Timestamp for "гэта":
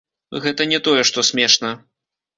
0.45-0.65